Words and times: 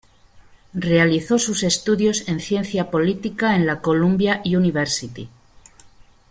Realizó 0.73 1.37
sus 1.37 1.61
estudios 1.61 2.27
en 2.27 2.39
ciencia 2.39 2.89
política 2.89 3.55
en 3.55 3.67
la 3.67 3.81
Columbia 3.81 4.41
University. 4.43 5.29